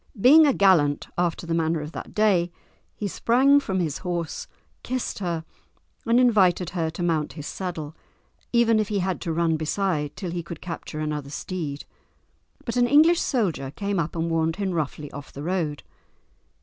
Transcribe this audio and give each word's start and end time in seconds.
Being 0.19 0.47
a 0.47 0.53
gallant 0.53 1.09
after 1.15 1.45
the 1.45 1.53
manner 1.53 1.79
of 1.79 1.91
that 1.91 2.15
day, 2.15 2.51
he 2.95 3.07
sprang 3.07 3.59
from 3.59 3.79
his 3.79 3.99
horse, 3.99 4.47
kissed 4.81 5.19
her, 5.19 5.45
and 6.07 6.19
invited 6.19 6.71
her 6.71 6.89
to 6.89 7.03
mount 7.03 7.33
his 7.33 7.45
saddle 7.45 7.95
even 8.51 8.79
if 8.79 8.87
he 8.87 8.97
had 8.97 9.21
to 9.21 9.31
run 9.31 9.57
beside 9.57 10.15
till 10.15 10.31
he 10.31 10.41
could 10.41 10.59
capture 10.59 11.01
another 11.01 11.29
steed. 11.29 11.85
But 12.65 12.77
an 12.77 12.87
English 12.87 13.21
soldier 13.21 13.69
came 13.69 13.99
up 13.99 14.15
and 14.15 14.27
warned 14.27 14.55
him 14.55 14.71
roughly 14.71 15.11
off 15.11 15.31
the 15.31 15.43
road. 15.43 15.83